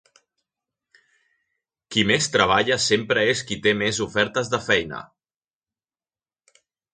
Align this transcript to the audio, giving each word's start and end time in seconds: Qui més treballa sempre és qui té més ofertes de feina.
Qui 1.95 2.05
més 2.11 2.29
treballa 2.35 2.77
sempre 2.85 3.27
és 3.35 3.43
qui 3.51 3.59
té 3.67 3.75
més 3.83 4.01
ofertes 4.07 4.51
de 4.55 4.61
feina. 4.71 5.03